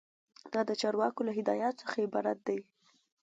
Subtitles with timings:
[0.53, 2.59] دا د چارواکو له هدایاتو څخه عبارت دی.